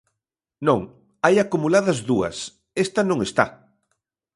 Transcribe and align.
Non, 0.67 0.79
hai 1.25 1.35
acumuladas 1.39 1.99
dúas; 2.09 2.37
esta 2.85 3.01
non 3.09 3.19
está. 3.27 3.45